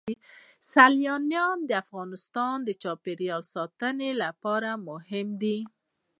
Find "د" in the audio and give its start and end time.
1.69-1.71, 2.63-2.69